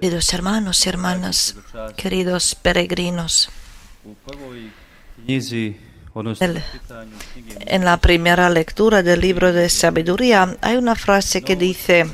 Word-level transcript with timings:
Queridos 0.00 0.32
hermanos 0.34 0.84
y 0.84 0.88
hermanas, 0.88 1.54
queridos 1.96 2.54
peregrinos, 2.56 3.48
El- 6.40 6.62
en 7.66 7.84
la 7.84 7.96
primera 7.98 8.48
lectura 8.50 9.02
del 9.02 9.20
libro 9.20 9.52
de 9.52 9.68
sabiduría 9.68 10.56
hay 10.60 10.76
una 10.76 10.94
frase 10.96 11.42
que 11.42 11.56
dice, 11.56 12.06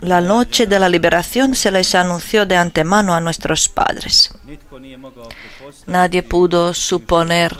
la 0.00 0.20
noche 0.20 0.66
de 0.66 0.78
la 0.78 0.88
liberación 0.88 1.54
se 1.54 1.70
les 1.70 1.94
anunció 1.94 2.46
de 2.46 2.56
antemano 2.56 3.14
a 3.14 3.20
nuestros 3.20 3.68
padres. 3.68 4.30
Nadie 5.86 6.22
pudo 6.22 6.72
suponer 6.74 7.54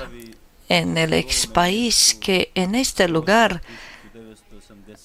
en 0.68 0.96
el 0.98 1.12
ex 1.12 1.46
país 1.46 2.16
que 2.20 2.50
en 2.54 2.74
este 2.74 3.08
lugar 3.08 3.60
1980. 3.60 3.85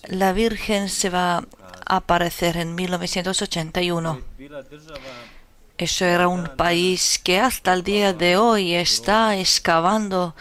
La 0.07 0.33
Virgen 0.33 0.89
se 0.89 1.09
va 1.09 1.37
a 1.37 1.95
aparecer 1.95 2.57
en 2.57 2.75
1981. 2.75 4.21
Bila 4.37 4.61
država 4.61 5.41
Eso 5.81 6.05
era 6.05 6.27
un 6.27 6.45
país 6.57 7.17
que 7.17 7.39
hasta 7.39 7.73
el 7.73 7.81
día 7.81 8.13
de 8.13 8.37
hoy 8.37 8.75
está 8.75 9.35
excavando 9.35 10.35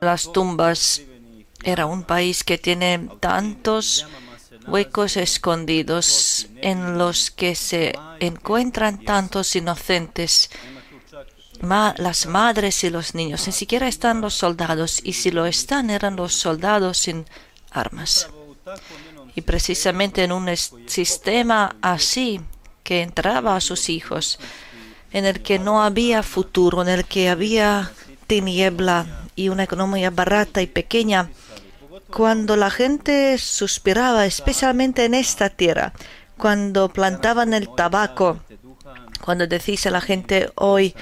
las 0.00 0.30
tumbas. 0.30 1.00
Era 1.62 1.86
un 1.86 2.02
país 2.02 2.44
que 2.44 2.58
tiene 2.58 3.08
tantos 3.20 4.06
huecos 4.66 5.16
escondidos 5.16 6.48
en 6.60 6.98
los 6.98 7.30
que 7.30 7.54
se 7.54 7.94
encuentran 8.20 9.02
tantos 9.02 9.56
inocentes, 9.56 10.50
las 11.62 12.26
madres 12.26 12.84
y 12.84 12.90
los 12.90 13.14
niños. 13.14 13.46
Ni 13.46 13.52
siquiera 13.52 13.88
están 13.88 14.20
los 14.20 14.34
soldados 14.34 15.00
y 15.02 15.12
si 15.14 15.30
lo 15.30 15.46
están 15.46 15.90
eran 15.90 16.16
los 16.16 16.34
soldados 16.34 16.98
sin 16.98 17.26
armas. 17.70 18.28
Y 19.34 19.42
precisamente 19.42 20.24
en 20.24 20.32
un 20.32 20.48
sistema 20.86 21.76
así 21.80 22.40
que 22.82 23.02
entraba 23.02 23.56
a 23.56 23.60
sus 23.60 23.88
hijos, 23.88 24.38
en 25.12 25.24
el 25.24 25.42
que 25.42 25.58
no 25.58 25.82
había 25.82 26.22
futuro, 26.22 26.82
en 26.82 26.88
el 26.88 27.04
que 27.04 27.28
había 27.28 27.92
tiniebla 28.26 29.26
y 29.36 29.48
una 29.48 29.64
economía 29.64 30.10
barata 30.10 30.62
y 30.62 30.66
pequeña, 30.66 31.30
cuando 32.10 32.56
la 32.56 32.70
gente 32.70 33.38
suspiraba, 33.38 34.26
especialmente 34.26 35.04
en 35.04 35.14
esta 35.14 35.48
tierra, 35.48 35.92
cuando 36.36 36.88
plantaban 36.88 37.54
el 37.54 37.72
tabaco, 37.74 38.40
cuando 39.20 39.46
decís 39.46 39.86
a 39.86 39.90
la 39.90 40.00
gente 40.00 40.50
hoy, 40.56 40.94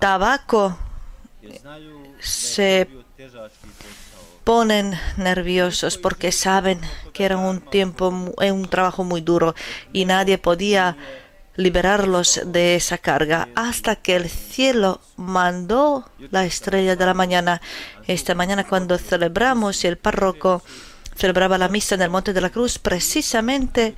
tabaco, 0.00 0.76
se 2.20 2.88
ponen 4.44 4.94
nerviosos 5.16 5.98
porque 5.98 6.30
saben 6.30 6.80
que 7.12 7.24
era 7.24 7.36
un 7.36 7.60
tiempo, 7.60 8.32
eh, 8.40 8.52
un 8.52 8.68
trabajo 8.68 9.02
muy 9.02 9.20
duro 9.20 9.54
y 9.92 10.04
nadie 10.04 10.38
podía 10.38 10.96
liberarlos 11.56 12.40
de 12.44 12.76
esa 12.76 12.98
carga 12.98 13.48
hasta 13.54 13.96
que 13.96 14.14
el 14.14 14.28
cielo 14.28 15.00
mandó 15.16 16.08
la 16.30 16.44
estrella 16.44 16.94
de 16.94 17.06
la 17.06 17.14
mañana. 17.14 17.60
Esta 18.06 18.34
mañana 18.34 18.64
cuando 18.64 18.98
celebramos 18.98 19.82
y 19.82 19.88
el 19.88 19.96
párroco 19.96 20.62
celebraba 21.16 21.58
la 21.58 21.68
misa 21.68 21.94
en 21.94 22.02
el 22.02 22.10
Monte 22.10 22.32
de 22.32 22.40
la 22.40 22.50
Cruz, 22.50 22.78
precisamente 22.78 23.96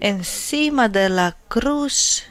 encima 0.00 0.88
de 0.88 1.08
la 1.08 1.36
cruz 1.48 2.24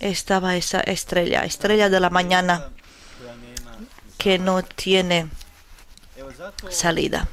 estaba 0.00 0.56
esa 0.56 0.80
estrella, 0.80 1.44
estrella 1.44 1.88
de 1.88 2.00
la 2.00 2.10
mañana 2.10 2.68
que 4.18 4.38
no 4.38 4.62
tiene 4.62 5.28
salida. 6.70 7.28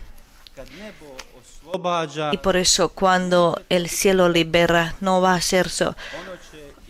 Y 2.31 2.37
por 2.37 2.55
eso 2.55 2.89
cuando 2.89 3.61
el 3.69 3.89
cielo 3.89 4.29
libera 4.29 4.95
no 5.01 5.19
va 5.21 5.33
a 5.35 5.41
ser 5.41 5.69
so- 5.69 5.95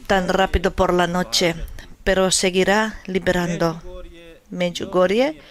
tan 0.07 0.27
rápido 0.29 0.71
por 0.71 0.93
la 0.93 1.07
noche, 1.07 1.55
pero 2.03 2.29
seguirá 2.29 2.99
liberando. 3.07 3.81
Gorje 3.83 4.41
Medjugorje 4.51 5.41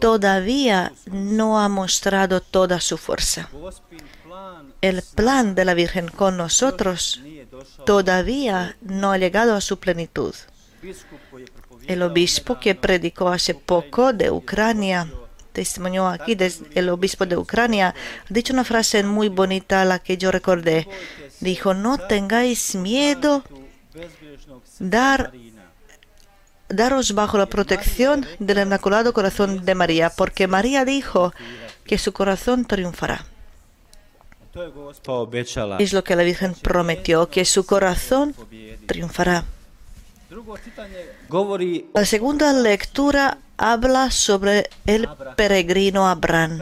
todavía 0.00 0.92
no 1.06 1.60
ha 1.60 1.68
mostrado 1.68 2.40
toda 2.40 2.80
su 2.80 2.96
fuerza. 2.96 3.48
El 4.80 5.02
plan 5.02 5.54
de 5.54 5.64
la 5.64 5.74
Virgen 5.74 6.08
con 6.08 6.36
nosotros. 6.36 7.20
Todavía 7.86 8.76
no 8.80 9.12
ha 9.12 9.18
llegado 9.18 9.54
a 9.54 9.60
su 9.60 9.78
plenitud. 9.78 10.34
El 11.86 12.02
obispo 12.02 12.58
que 12.60 12.74
predicó 12.74 13.28
hace 13.28 13.54
poco 13.54 14.12
de 14.12 14.30
Ucrania, 14.30 15.08
testimonió 15.52 16.08
aquí 16.08 16.36
el 16.74 16.88
obispo 16.88 17.26
de 17.26 17.36
Ucrania, 17.36 17.88
ha 17.88 17.94
dicho 18.28 18.52
una 18.52 18.64
frase 18.64 19.02
muy 19.02 19.28
bonita 19.28 19.84
la 19.84 19.98
que 19.98 20.16
yo 20.16 20.30
recordé. 20.30 20.88
Dijo, 21.40 21.74
no 21.74 21.98
tengáis 21.98 22.74
miedo 22.74 23.42
daros 26.68 27.14
bajo 27.14 27.38
la 27.38 27.46
protección 27.46 28.26
del 28.38 28.58
Inmaculado 28.58 29.12
Corazón 29.12 29.64
de 29.64 29.74
María, 29.74 30.10
porque 30.10 30.46
María 30.46 30.84
dijo 30.84 31.32
que 31.84 31.98
su 31.98 32.12
corazón 32.12 32.64
triunfará. 32.64 33.26
Es 35.78 35.92
lo 35.92 36.04
que 36.04 36.16
la 36.16 36.22
Virgen 36.22 36.54
prometió, 36.54 37.28
que 37.28 37.44
su 37.44 37.64
corazón 37.64 38.34
triunfará. 38.86 39.44
La 41.94 42.04
segunda 42.04 42.52
lectura 42.52 43.38
habla 43.56 44.10
sobre 44.10 44.68
el 44.86 45.08
peregrino 45.36 46.08
Abraham. 46.08 46.60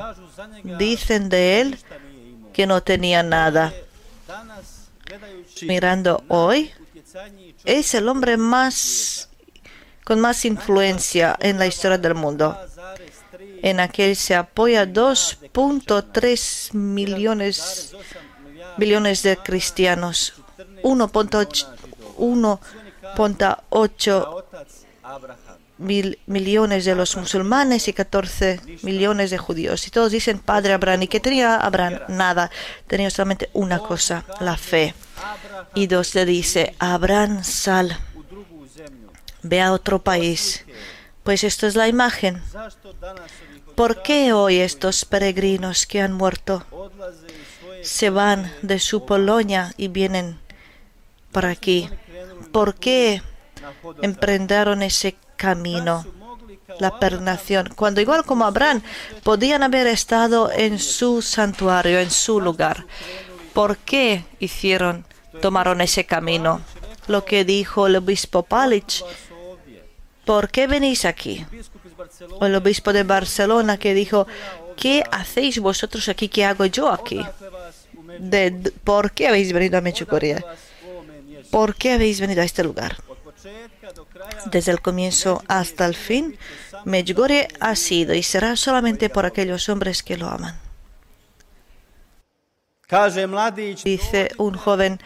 Dicen 0.79 1.29
de 1.29 1.61
él 1.61 1.79
que 2.53 2.67
no 2.67 2.83
tenía 2.83 3.23
nada. 3.23 3.73
Mirando 5.63 6.23
hoy, 6.29 6.71
es 7.65 7.95
el 7.95 8.09
hombre 8.09 8.37
más 8.37 9.29
con 10.05 10.21
más 10.21 10.45
influencia 10.45 11.37
en 11.41 11.59
la 11.59 11.67
historia 11.67 11.99
del 11.99 12.15
mundo. 12.15 12.57
2,3 13.63 13.69
En 13.69 13.81
aquel 13.81 14.17
se 14.17 14.35
apoya 14.35 14.87
2.3 14.87 16.75
millones, 16.75 17.95
billones 18.77 19.23
de 19.23 19.37
cristianos, 19.37 20.35
1.8 20.83 21.81
1.8 22.21 24.27
otac 24.29 24.69
Abraham. 25.03 25.39
mil 25.79 26.19
millones 26.27 26.85
de 26.85 26.95
los 26.95 27.17
musulmanes 27.17 27.89
y 27.89 27.93
14 27.93 28.61
millones 28.83 29.31
de 29.31 29.39
judíos. 29.39 29.87
Y 29.87 29.91
todos 29.91 30.13
dicen 30.13 30.39
Padre 30.39 30.75
Abraham. 30.75 31.03
¿Y 31.03 31.09
qué 31.09 31.21
tenía 31.21 31.57
Abraham? 31.57 32.01
Nada. 32.09 32.51
Tenía 32.87 33.11
solamente 33.11 33.49
una 33.55 33.79
cosa, 33.79 34.25
la 34.41 34.57
fe. 34.57 34.95
Y 35.75 35.87
Dios 35.87 36.15
le 36.15 36.27
dice, 36.27 36.75
Abraham, 36.79 37.43
sal, 37.43 37.99
ve 39.43 39.61
a 39.61 39.73
otro 39.73 40.03
país. 40.03 40.65
Pues 41.23 41.45
esto 41.45 41.67
es 41.67 41.77
la 41.77 41.89
imagen. 41.89 42.43
¿Por 43.75 44.03
qué 44.03 44.33
hoy 44.33 44.59
estos 44.59 45.05
peregrinos 45.05 45.87
que 45.87 46.01
han 46.01 46.13
muerto 46.13 46.65
se 47.83 48.11
van 48.11 48.53
de 48.63 48.79
su 48.79 49.07
Polonia 49.07 49.73
y 49.77 49.89
vienen 49.89 50.39
para 51.33 51.51
aquí? 51.51 51.89
¿Por 52.53 52.75
qué 52.75 53.23
emprendieron 54.03 54.83
ese 54.83 55.17
camino? 55.37 56.07
La 56.79 56.99
pernación, 56.99 57.71
cuando 57.75 58.01
igual 58.01 58.25
como 58.25 58.45
Abraham 58.45 58.83
podían 59.23 59.63
haber 59.63 59.87
estado 59.87 60.51
en 60.51 60.79
su 60.79 61.21
santuario, 61.21 61.99
en 61.99 62.11
su 62.11 62.41
lugar. 62.41 62.87
¿Por 63.53 63.77
qué 63.79 64.25
hicieron, 64.39 65.05
tomaron 65.43 65.81
ese 65.81 66.07
camino? 66.07 66.61
Lo 67.09 67.25
que 67.25 67.45
dijo 67.45 67.87
el 67.87 67.97
obispo 67.97 68.45
Palic, 68.45 68.89
su 68.89 69.05
ovdje. 69.05 69.30
¿Por 70.31 70.49
qué 70.49 70.69
venís 70.69 71.05
aquí? 71.13 71.45
O 72.39 72.47
el 72.47 72.55
obispo 72.55 72.93
de 72.93 73.03
Barcelona 73.03 73.79
que 73.83 73.95
dijo, 73.95 74.29
¿qué 74.77 75.03
hacéis 75.11 75.59
vosotros 75.59 76.09
aquí? 76.09 76.29
¿Qué 76.29 76.45
hago 76.45 76.67
yo 76.67 76.85
aquí? 76.93 77.21
De- 78.33 78.53
¿Por 78.85 79.11
qué 79.11 79.27
habéis 79.27 79.53
venido 79.53 79.77
a 79.79 79.81
mjestu. 79.81 80.07
¿Por 81.51 81.75
qué 81.75 81.89
habéis 81.95 82.21
venido 82.21 82.43
a 82.43 82.45
este 82.45 82.63
lugar? 82.63 82.93
Desde 84.55 84.71
el 84.71 84.81
comienzo 84.81 85.43
hasta 85.49 85.85
el 85.85 85.97
fin, 85.97 86.39
Medjugorje 86.85 87.49
ha 87.59 87.75
sido 87.75 88.15
y 88.15 88.23
será 88.23 88.55
solamente 88.55 89.11
por 89.11 89.27
aquellos 89.27 89.69
hombres 89.69 90.05
que 90.05 90.17
lo 90.17 90.29
aman. 90.29 90.55
Dice 93.85 94.31
un 94.39 94.55
joven, 94.55 95.01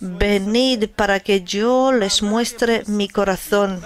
venid 0.00 0.88
para 0.88 1.20
que 1.20 1.42
yo 1.42 1.92
les 1.92 2.22
muestre 2.22 2.82
mi 2.86 3.08
corazón. 3.08 3.80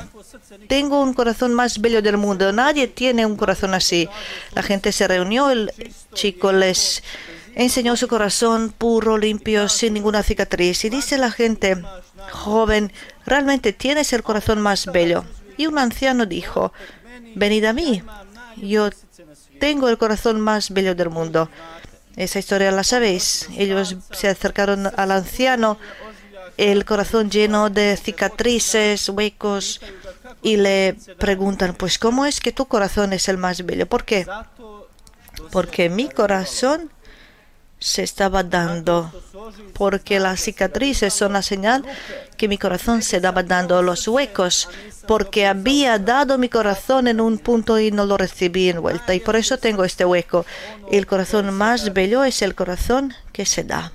Tengo 0.69 1.03
un 1.03 1.15
corazón 1.15 1.55
más 1.55 1.81
bello 1.81 2.03
del 2.03 2.17
mundo. 2.17 2.53
Nadie 2.53 2.89
tiene 2.89 3.27
un 3.27 3.37
corazón 3.37 3.75
así. 3.75 4.09
La 4.55 4.63
gente 4.63 4.93
se 4.93 5.09
reunió, 5.09 5.51
el 5.51 5.73
chico 6.13 6.53
les 6.53 7.03
enseñó 7.55 7.97
su 7.97 8.09
corazón 8.09 8.73
puro, 8.77 9.17
limpio, 9.19 9.69
sin 9.69 9.95
ninguna 9.95 10.23
cicatriz. 10.23 10.85
Y 10.85 10.91
dice 10.91 11.19
la 11.19 11.31
gente, 11.31 11.83
joven, 12.33 12.93
realmente 13.27 13.73
tienes 13.73 14.13
el 14.13 14.23
corazón 14.23 14.61
más 14.61 14.87
bello. 14.87 15.25
Y 15.57 15.67
un 15.67 15.79
anciano 15.79 16.27
dijo, 16.27 16.73
venid 17.37 17.65
a 17.65 17.73
mí, 17.73 18.03
yo 18.57 18.91
tengo 19.61 19.89
el 19.89 19.99
corazón 19.99 20.41
más 20.41 20.71
bello 20.71 20.95
del 20.95 21.11
mundo. 21.11 21.49
Esa 22.17 22.39
historia 22.39 22.71
la 22.71 22.85
sabéis. 22.85 23.49
Ellos 23.57 23.97
se 24.13 24.29
acercaron 24.29 24.91
al 24.97 25.11
anciano, 25.11 25.79
el 26.57 26.85
corazón 26.85 27.31
lleno 27.31 27.71
de 27.71 27.97
cicatrices, 27.97 29.09
huecos, 29.09 29.81
y 30.43 30.57
le 30.57 30.97
preguntan, 31.19 31.75
pues 31.75 31.99
¿cómo 31.99 32.27
es 32.27 32.41
que 32.41 32.53
tu 32.53 32.67
corazón 32.67 33.13
es 33.13 33.29
el 33.29 33.39
más 33.39 33.65
bello? 33.65 33.87
¿Por 33.87 34.05
qué? 34.05 34.27
Porque 35.51 35.89
mi 35.89 36.09
corazón 36.09 36.91
se 37.79 38.03
estaba 38.03 38.43
dando, 38.43 39.13
porque 39.75 40.19
las 40.19 40.41
cicatrices 40.41 41.13
son 41.13 41.35
la 41.35 41.43
señal 41.43 41.85
que 42.37 42.49
mi 42.49 42.57
corazón 42.57 43.03
se 43.03 43.21
daba 43.21 43.43
dando 43.43 43.83
los 43.83 44.09
huecos, 44.09 44.69
porque 45.07 45.47
había 45.47 45.99
dado 45.99 46.39
mi 46.39 46.49
corazón 46.49 47.09
en 47.09 47.21
un 47.21 47.39
punto 47.39 47.79
y 47.79 47.91
no 47.91 48.07
lo 48.07 48.17
recibí 48.17 48.71
en 48.71 48.81
vuelta, 48.81 49.15
y 49.15 49.21
por 49.21 49.37
eso 49.37 49.59
tengo 49.59 49.85
este 49.85 50.05
hueco. 50.05 50.47
El 50.91 51.07
corazón 51.07 51.53
más 51.53 51.93
bello 51.93 52.25
es 52.25 52.43
el 52.43 52.55
corazón 52.55 53.15
que 53.33 53.45
se 53.45 53.65
da. 53.65 53.93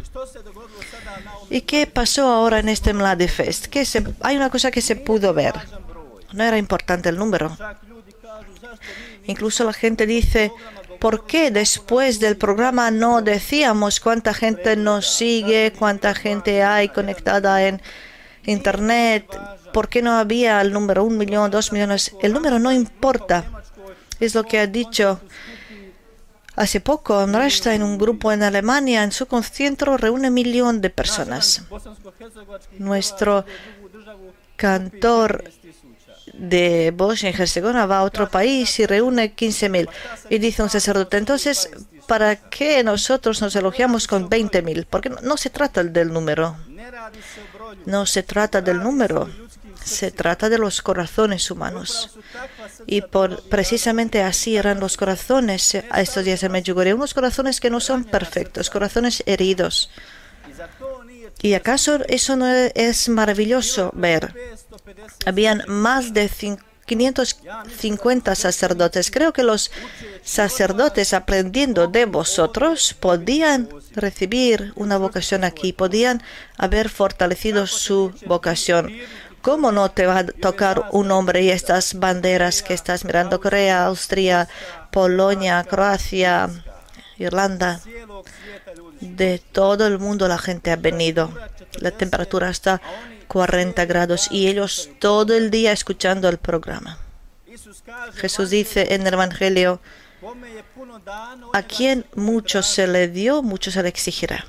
¿Y 1.50 1.62
qué 1.62 1.88
pasó 1.88 2.28
ahora 2.28 2.60
en 2.60 2.70
este 2.70 2.94
Mladifest? 2.94 3.66
Que 3.66 3.86
se, 3.86 4.04
hay 4.22 4.38
una 4.38 4.52
cosa 4.52 4.70
que 4.70 4.82
se 4.82 4.96
pudo 4.96 5.34
ver. 5.34 5.56
No 6.32 6.44
era 6.44 6.58
importante 6.60 7.10
el 7.10 7.18
número. 7.18 7.58
Incluso 9.26 9.64
la 9.64 9.74
gente 9.74 10.06
dice, 10.06 10.52
¿por 11.00 11.26
qué 11.26 11.52
después 11.52 12.20
del 12.20 12.38
programa 12.38 12.92
no 12.92 13.22
decíamos 13.22 14.00
cuánta 14.00 14.34
gente 14.34 14.76
nos 14.76 15.08
sigue, 15.08 15.74
cuánta 15.78 16.14
gente 16.14 16.64
hay 16.64 16.90
conectada 16.90 17.66
en 17.66 17.82
Internet? 18.46 19.26
¿Por 19.74 19.88
qué 19.88 20.02
no 20.02 20.18
había 20.18 20.62
el 20.62 20.74
número 20.74 21.04
un 21.04 21.18
millón, 21.18 21.52
dos 21.52 21.72
millones? 21.72 22.16
El 22.22 22.34
número 22.34 22.60
no 22.60 22.72
importa. 22.72 23.46
Es 24.20 24.36
lo 24.36 24.44
que 24.44 24.60
ha 24.60 24.68
dicho 24.68 25.22
hace 26.56 26.82
poco 26.82 27.24
en 27.24 27.84
un 27.84 27.98
grupo 27.98 28.32
en 28.32 28.44
Alemania. 28.44 29.04
En 29.04 29.12
su 29.12 29.28
concierto 29.28 29.96
reúne 29.98 30.28
un 30.28 30.34
millón 30.34 30.82
de 30.82 30.90
personas. 30.90 31.64
Nuestro 32.78 33.46
cantor 34.58 35.46
de 36.40 36.92
Bosnia 36.96 37.32
y 37.32 37.42
Herzegovina 37.42 37.86
va 37.86 38.00
a 38.00 38.04
otro 38.04 38.30
país 38.30 38.80
y 38.80 38.86
reúne 38.86 39.36
15.000. 39.36 39.90
Y 40.30 40.38
dice 40.40 40.64
un 40.64 40.70
sacerdote, 40.70 41.18
entonces, 41.18 41.70
¿para 42.08 42.36
qué 42.38 42.84
nosotros 42.84 43.42
nos 43.42 43.56
elogiamos 43.56 44.08
con 44.08 44.30
20.000? 44.30 44.86
Porque 44.90 45.10
no, 45.10 45.38
se 45.38 45.50
trata 45.50 45.84
del 45.84 46.14
número. 46.14 46.58
No 47.86 48.06
se 48.06 48.24
trata 48.24 48.62
del 48.62 48.80
número. 48.82 49.30
Se 49.84 50.12
trata 50.12 50.50
de 50.50 50.58
los 50.58 50.82
corazones 50.82 51.50
humanos. 51.52 52.18
Y 52.86 53.02
por, 53.02 53.44
precisamente 53.50 54.22
así 54.24 54.58
eran 54.58 54.80
los 54.80 54.98
corazones 54.98 55.78
a 55.90 56.02
estos 56.02 56.26
días 56.26 56.44
en 56.44 56.52
Medjugorje. 56.52 56.94
Unos 56.94 57.14
corazones 57.14 57.60
que 57.60 57.70
no 57.70 57.80
son 57.80 58.04
perfectos, 58.04 58.70
corazones 58.70 59.24
heridos. 59.26 59.90
¿Y 61.42 61.54
acaso 61.54 62.00
eso 62.08 62.36
no 62.36 62.48
es 62.48 63.10
maravilloso 63.10 63.92
ver? 63.94 64.34
Habían 65.26 65.64
más 65.68 66.14
de 66.14 66.30
550 66.86 68.36
sacerdotes. 68.36 69.10
Creo 69.10 69.32
que 69.32 69.44
los 69.44 69.72
sacerdotes, 70.24 71.14
aprendiendo 71.14 71.88
de 71.88 72.06
vosotros, 72.06 72.94
podían 73.00 73.70
recibir 73.96 74.74
una 74.76 74.98
vocación 74.98 75.44
aquí, 75.44 75.72
podían 75.72 76.22
haber 76.58 76.90
fortalecido 76.90 77.68
su 77.68 78.12
vocación. 78.26 78.92
¿Cómo 79.42 79.72
no 79.72 79.90
te 79.92 80.06
va 80.06 80.18
a 80.20 80.26
tocar 80.26 80.90
un 80.92 81.12
hombre 81.12 81.44
y 81.44 81.50
estas 81.50 81.98
banderas 81.98 82.62
que 82.62 82.74
estás 82.74 83.06
mirando? 83.06 83.40
Corea, 83.40 83.86
Austria, 83.86 84.50
Polonia, 84.92 85.64
Croacia, 85.64 86.50
Irlanda. 87.18 87.80
De 89.02 89.40
todo 89.52 89.88
el 89.88 90.00
mundo 90.00 90.28
la 90.28 90.38
gente 90.38 90.72
ha 90.72 90.76
venido. 90.76 91.32
La 91.80 91.92
temperatura 91.92 92.50
está 92.50 92.82
40 93.28 93.86
grados 93.86 94.28
y 94.32 94.48
ellos 94.48 94.90
todo 95.00 95.36
el 95.36 95.52
día 95.52 95.72
escuchando 95.72 96.28
el 96.30 96.38
programa. 96.38 97.00
Jesús 98.16 98.50
dice 98.50 98.94
en 98.94 99.06
el 99.06 99.14
Evangelio, 99.14 99.80
a 101.54 101.64
quien 101.64 102.06
mucho 102.16 102.62
se 102.62 102.88
le 102.88 103.08
dio, 103.08 103.42
mucho 103.42 103.72
se 103.72 103.82
le 103.82 103.90
exigirá. 103.90 104.46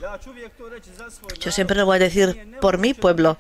Yo 1.39 1.53
siempre 1.53 1.77
lo 1.77 1.87
voy 1.87 1.97
a 1.97 2.01
decir 2.01 2.59
por 2.61 2.79
mi 2.79 2.95
pueblo. 2.95 3.39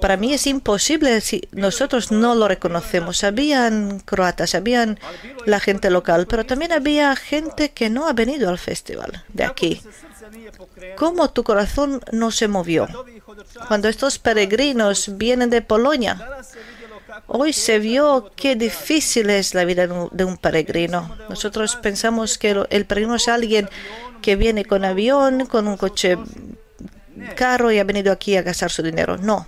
Para 0.00 0.16
mí 0.16 0.32
es 0.32 0.46
imposible 0.46 1.20
si 1.20 1.48
nosotros 1.52 2.10
no 2.12 2.34
lo 2.34 2.48
reconocemos. 2.48 3.24
Habían 3.24 4.00
croatas, 4.00 4.54
habían 4.54 4.98
la 5.44 5.60
gente 5.60 5.90
local, 5.90 6.26
pero 6.26 6.44
también 6.44 6.72
había 6.72 7.14
gente 7.16 7.70
que 7.70 7.90
no 7.90 8.08
ha 8.08 8.12
venido 8.12 8.48
al 8.48 8.58
festival 8.58 9.24
de 9.28 9.44
aquí. 9.44 9.82
¿Cómo 10.96 11.30
tu 11.30 11.44
corazón 11.44 12.00
no 12.12 12.30
se 12.30 12.48
movió? 12.48 12.88
Cuando 13.68 13.88
estos 13.88 14.18
peregrinos 14.18 15.16
vienen 15.16 15.50
de 15.50 15.62
Polonia, 15.62 16.42
hoy 17.26 17.52
se 17.52 17.78
vio 17.78 18.30
qué 18.36 18.56
difícil 18.56 19.30
es 19.30 19.54
la 19.54 19.64
vida 19.64 19.86
de 19.86 20.24
un 20.24 20.36
peregrino. 20.36 21.16
Nosotros 21.28 21.76
pensamos 21.76 22.38
que 22.38 22.50
el 22.70 22.86
peregrino 22.86 23.16
es 23.16 23.28
alguien 23.28 23.68
que 24.22 24.36
viene 24.36 24.64
con 24.64 24.84
avión, 24.84 25.46
con 25.46 25.68
un 25.68 25.76
coche 25.76 26.18
caro 27.36 27.70
y 27.70 27.78
ha 27.78 27.84
venido 27.84 28.12
aquí 28.12 28.36
a 28.36 28.42
gastar 28.42 28.70
su 28.70 28.82
dinero. 28.82 29.16
No. 29.16 29.46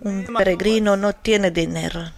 Un 0.00 0.26
peregrino 0.36 0.96
no 0.96 1.14
tiene 1.14 1.50
dinero. 1.50 2.12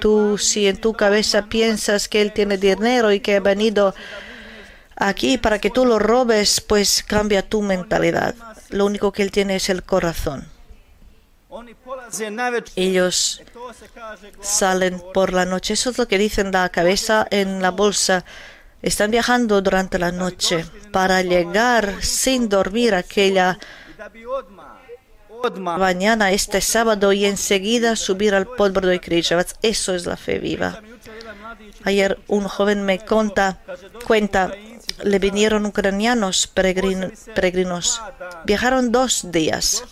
Tú, 0.00 0.38
si 0.38 0.68
en 0.68 0.80
tu 0.80 0.92
cabeza 0.94 1.46
piensas 1.46 2.08
que 2.08 2.22
él 2.22 2.32
tiene 2.32 2.56
dinero 2.56 3.12
y 3.12 3.20
que 3.20 3.36
ha 3.36 3.40
venido 3.40 3.94
aquí 4.98 5.38
para 5.38 5.58
que 5.58 5.70
tú 5.70 5.86
lo 5.86 5.98
robes, 5.98 6.60
pues 6.60 7.02
cambia 7.02 7.48
tu 7.48 7.62
mentalidad. 7.62 8.34
Lo 8.70 8.84
único 8.84 9.12
que 9.12 9.22
él 9.22 9.30
tiene 9.30 9.56
es 9.56 9.68
el 9.68 9.82
corazón. 9.82 10.48
Ellos 12.76 13.42
salen 14.40 15.02
por 15.14 15.32
la 15.32 15.44
noche. 15.44 15.74
Eso 15.74 15.90
es 15.90 15.98
lo 15.98 16.08
que 16.08 16.18
dicen 16.18 16.52
la 16.52 16.68
cabeza 16.68 17.26
en 17.30 17.62
la 17.62 17.70
bolsa. 17.70 18.24
Están 18.82 19.10
viajando 19.10 19.60
durante 19.60 19.98
la 19.98 20.12
noche 20.12 20.64
para 20.92 21.22
llegar 21.22 22.02
sin 22.02 22.48
dormir 22.48 22.94
aquella 22.94 23.58
mañana, 25.56 26.30
este 26.32 26.60
sábado, 26.60 27.12
y 27.12 27.24
enseguida 27.24 27.96
subir 27.96 28.34
al 28.34 28.46
Podbrdo 28.46 28.92
y 28.92 29.00
Križevac. 29.00 29.48
Eso 29.62 29.94
es 29.94 30.06
la 30.06 30.16
fe 30.16 30.38
viva. 30.38 30.80
Ayer 31.84 32.18
un 32.28 32.44
joven 32.44 32.84
me 32.84 32.98
cuenta, 33.00 33.58
cuenta 34.06 34.52
le 35.02 35.18
vinieron 35.18 35.66
ucranianos 35.66 36.46
peregrinos. 36.46 38.02
Viajaron 38.44 38.92
dos 38.92 39.30
días 39.30 39.84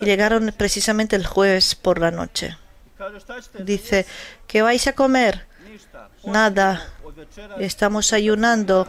y 0.00 0.04
llegaron 0.04 0.54
precisamente 0.56 1.16
el 1.16 1.26
jueves 1.26 1.74
por 1.74 1.98
la 1.98 2.10
noche. 2.10 2.56
Dice, 3.58 4.06
¿qué 4.46 4.62
vais 4.62 4.86
a 4.86 4.92
comer? 4.92 5.46
Nada. 6.24 6.86
Estamos 7.58 8.12
ayunando 8.12 8.86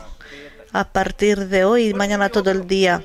a 0.72 0.88
partir 0.90 1.48
de 1.48 1.64
hoy 1.64 1.90
y 1.90 1.94
mañana 1.94 2.30
todo 2.30 2.52
el 2.52 2.68
día. 2.68 3.04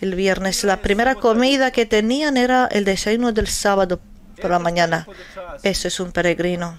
El 0.00 0.14
viernes 0.14 0.64
la 0.64 0.82
primera 0.82 1.14
comida 1.14 1.70
que 1.70 1.86
tenían 1.86 2.36
era 2.36 2.66
el 2.66 2.84
desayuno 2.84 3.32
del 3.32 3.46
sábado 3.46 4.00
por 4.40 4.50
la 4.50 4.58
mañana. 4.58 5.06
Eso 5.62 5.88
es 5.88 6.00
un 6.00 6.10
peregrino. 6.10 6.78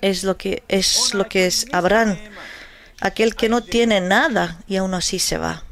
Es 0.00 0.22
lo 0.22 0.36
que 0.36 0.62
es 0.68 1.14
lo 1.14 1.28
que 1.28 1.46
es 1.46 1.66
Abraham 1.72 2.16
aquel 3.00 3.34
que 3.34 3.48
no 3.48 3.62
tiene 3.62 4.00
nada 4.00 4.58
y 4.66 4.76
aún 4.76 4.94
así 4.94 5.18
se 5.18 5.38
va. 5.38 5.62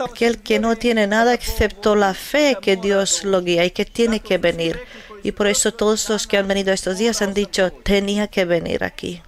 Aquel 0.00 0.42
que 0.42 0.58
no 0.58 0.76
tiene 0.76 1.06
nada 1.06 1.34
excepto 1.34 1.94
la 1.96 2.14
fe 2.14 2.56
que 2.60 2.76
Dios 2.76 3.24
lo 3.24 3.42
guía 3.42 3.64
y 3.64 3.70
que 3.70 3.84
tiene 3.84 4.20
que 4.20 4.38
venir. 4.38 4.80
Y 5.22 5.32
por 5.32 5.46
eso 5.46 5.72
todos 5.72 6.08
los 6.08 6.26
que 6.26 6.36
han 6.36 6.48
venido 6.48 6.72
estos 6.72 6.98
días 6.98 7.22
han 7.22 7.32
dicho, 7.32 7.72
tenía 7.72 8.28
que 8.28 8.44
venir 8.44 8.84
aquí. 8.84 9.22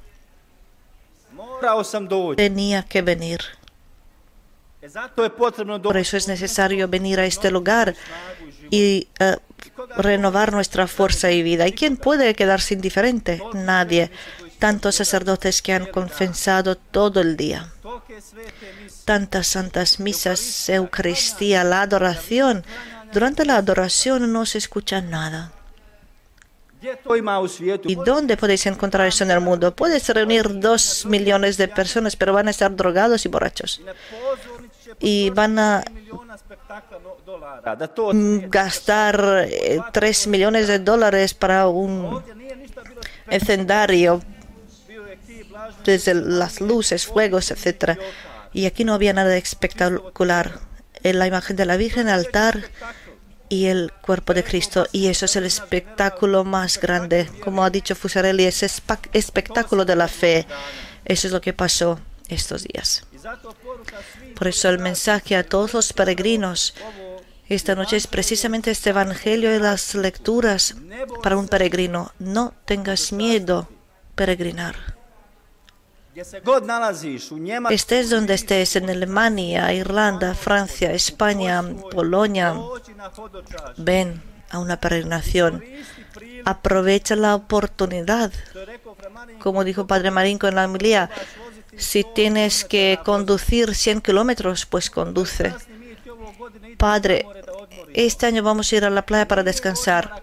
Tenía 2.36 2.82
que 2.82 3.02
venir. 3.02 3.40
Por 5.82 5.96
eso 5.96 6.16
es 6.16 6.28
necesario 6.28 6.88
venir 6.88 7.20
a 7.20 7.24
este 7.24 7.50
lugar 7.50 7.94
y 8.70 9.08
eh, 9.18 9.36
renovar 9.96 10.52
nuestra 10.52 10.86
fuerza 10.86 11.30
y 11.30 11.42
vida. 11.42 11.66
¿Y 11.66 11.72
quién 11.72 11.96
puede 11.96 12.34
quedarse 12.34 12.74
indiferente? 12.74 13.42
Nadie 13.54 14.10
tantos 14.64 14.94
sacerdotes 14.94 15.60
que 15.60 15.74
han 15.74 15.84
confesado 15.84 16.74
todo 16.74 17.20
el 17.20 17.36
día, 17.36 17.70
tantas 19.04 19.48
santas 19.48 20.00
misas, 20.00 20.70
Eucaristía, 20.70 21.64
la 21.64 21.82
adoración. 21.82 22.64
Durante 23.12 23.44
la 23.44 23.58
adoración 23.58 24.32
no 24.32 24.46
se 24.46 24.56
escucha 24.56 25.02
nada. 25.02 25.52
¿Y 27.84 27.94
dónde 27.94 28.38
podéis 28.38 28.64
encontrar 28.64 29.06
eso 29.06 29.24
en 29.24 29.32
el 29.32 29.40
mundo? 29.42 29.76
Puedes 29.76 30.08
reunir 30.08 30.58
dos 30.60 31.04
millones 31.04 31.58
de 31.58 31.68
personas, 31.68 32.16
pero 32.16 32.32
van 32.32 32.48
a 32.48 32.50
estar 32.50 32.74
drogados 32.74 33.26
y 33.26 33.28
borrachos. 33.28 33.82
Y 34.98 35.28
van 35.28 35.58
a 35.58 35.84
gastar 38.48 39.46
eh, 39.46 39.78
3 39.92 40.26
millones 40.28 40.68
de 40.68 40.78
dólares 40.78 41.34
para 41.34 41.68
un 41.68 42.22
escenario 43.28 44.22
desde 45.84 46.14
las 46.14 46.60
luces, 46.60 47.06
fuegos, 47.06 47.50
etcétera. 47.50 47.98
Y 48.52 48.66
aquí 48.66 48.84
no 48.84 48.94
había 48.94 49.12
nada 49.12 49.36
espectacular. 49.36 50.60
En 51.02 51.18
la 51.18 51.26
imagen 51.26 51.56
de 51.56 51.66
la 51.66 51.76
Virgen, 51.76 52.08
el 52.08 52.14
altar 52.14 52.64
y 53.48 53.66
el 53.66 53.92
cuerpo 54.00 54.32
de 54.32 54.44
Cristo. 54.44 54.86
Y 54.92 55.08
eso 55.08 55.26
es 55.26 55.36
el 55.36 55.44
espectáculo 55.44 56.44
más 56.44 56.80
grande. 56.80 57.28
Como 57.42 57.64
ha 57.64 57.70
dicho 57.70 57.94
Fusarelli, 57.94 58.44
es 58.44 58.62
espectáculo 58.62 59.84
de 59.84 59.96
la 59.96 60.08
fe. 60.08 60.46
Eso 61.04 61.26
es 61.26 61.32
lo 61.32 61.40
que 61.40 61.52
pasó 61.52 62.00
estos 62.28 62.64
días. 62.64 63.06
Por 64.34 64.48
eso 64.48 64.68
el 64.70 64.78
mensaje 64.78 65.36
a 65.36 65.44
todos 65.44 65.74
los 65.74 65.92
peregrinos 65.92 66.74
esta 67.48 67.74
noche 67.74 67.96
es 67.96 68.06
precisamente 68.06 68.70
este 68.70 68.90
Evangelio 68.90 69.54
y 69.54 69.58
las 69.58 69.94
lecturas 69.94 70.76
para 71.22 71.36
un 71.36 71.46
peregrino. 71.46 72.10
No 72.18 72.54
tengas 72.64 73.12
miedo 73.12 73.68
peregrinar. 74.14 74.74
Estés 77.70 78.10
donde 78.10 78.34
estés, 78.34 78.76
en 78.76 78.88
Alemania, 78.88 79.72
Irlanda, 79.72 80.34
Francia, 80.34 80.92
España, 80.92 81.62
Polonia, 81.90 82.54
ven 83.76 84.22
a 84.50 84.58
una 84.58 84.78
peregrinación. 84.78 85.64
Aprovecha 86.44 87.16
la 87.16 87.34
oportunidad. 87.34 88.32
Como 89.40 89.64
dijo 89.64 89.86
Padre 89.86 90.10
Marinco 90.10 90.46
en 90.46 90.54
la 90.54 90.66
homilía, 90.66 91.10
si 91.76 92.04
tienes 92.04 92.64
que 92.64 93.00
conducir 93.04 93.74
100 93.74 94.00
kilómetros, 94.00 94.66
pues 94.66 94.90
conduce. 94.90 95.52
Padre, 96.78 97.26
este 97.92 98.26
año 98.26 98.42
vamos 98.42 98.72
a 98.72 98.76
ir 98.76 98.84
a 98.84 98.90
la 98.90 99.04
playa 99.04 99.26
para 99.26 99.42
descansar. 99.42 100.22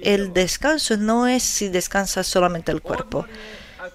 El 0.00 0.32
descanso 0.32 0.96
no 0.96 1.26
es 1.26 1.42
si 1.42 1.68
descansas 1.68 2.26
solamente 2.26 2.72
el 2.72 2.82
cuerpo. 2.82 3.26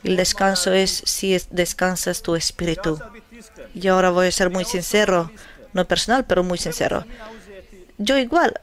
El 0.04 0.16
descanso 0.16 0.72
es 0.74 1.04
si 1.06 1.36
es- 1.36 1.48
descansas 1.50 2.22
tu 2.22 2.36
espíritu. 2.36 3.00
Y 3.74 3.88
ahora 3.88 4.10
voy 4.12 4.28
a 4.28 4.32
ser 4.32 4.50
muy 4.50 4.66
sincero, 4.66 5.32
no 5.74 5.86
personal, 5.86 6.26
pero 6.26 6.44
muy 6.44 6.58
sincero. 6.58 7.06
Yo 7.98 8.18
igual 8.18 8.60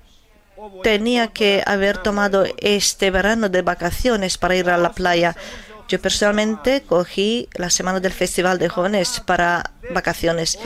tenía 0.82 1.28
que 1.28 1.62
haber 1.66 1.98
tomado 1.98 2.44
este 2.58 3.10
verano 3.10 3.48
de 3.48 3.62
vacaciones 3.62 4.38
para 4.38 4.56
ir 4.56 4.70
a 4.70 4.78
la 4.78 4.92
playa. 4.92 5.36
Yo 5.88 6.00
personalmente 6.00 6.82
cogí 6.82 7.48
la 7.54 7.70
semana 7.70 8.00
del 8.00 8.12
Festival 8.12 8.58
de 8.58 8.68
Jóvenes 8.68 9.20
para 9.24 9.70
vacaciones. 9.94 10.58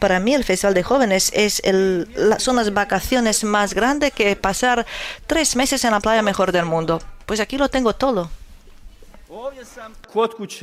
Para 0.00 0.18
mí 0.20 0.34
el 0.34 0.42
Festival 0.44 0.74
de 0.74 0.82
Jóvenes 0.82 1.30
es 1.34 1.60
el, 1.64 2.08
son 2.38 2.56
las 2.56 2.72
vacaciones 2.74 3.44
más 3.44 3.74
grandes 3.74 4.12
que 4.12 4.34
pasar 4.36 4.84
tres 5.26 5.54
meses 5.54 5.84
en 5.84 5.92
la 5.92 6.00
playa 6.00 6.22
mejor 6.22 6.50
del 6.50 6.64
mundo. 6.64 7.00
Pues 7.26 7.38
aquí 7.40 7.56
lo 7.56 7.68
tengo 7.68 7.94
todo. 7.94 8.30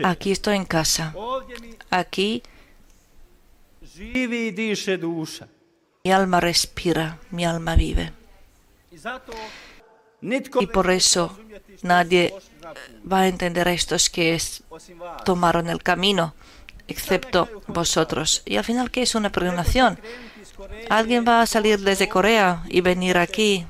Aquí 0.06 0.32
estoy 0.32 0.56
en 0.56 0.66
casa. 0.66 1.14
Aquí 1.90 2.42
mi 6.04 6.12
alma 6.12 6.40
respira, 6.40 7.20
mi 7.32 7.46
alma 7.46 7.76
vive. 7.76 8.14
Y 10.62 10.68
por 10.68 10.90
eso 10.92 11.38
nadie 11.82 12.34
va 13.12 13.22
a 13.22 13.28
entender 13.28 13.68
estos 13.68 14.10
que 14.10 14.36
es- 14.36 14.64
tomaron 15.26 15.68
el 15.70 15.82
camino, 15.84 16.34
excepto 16.88 17.50
vosotros. 17.68 18.44
Y 18.46 18.58
al 18.58 18.64
final, 18.64 18.92
¿qué 18.92 19.02
es 19.02 19.16
una 19.16 19.32
peregrinación? 19.32 20.00
Alguien 20.90 21.26
va 21.28 21.42
a 21.42 21.46
salir 21.48 21.80
desde 21.80 22.08
Corea 22.08 22.64
y 22.70 22.82
venir 22.82 23.18
aquí 23.18 23.66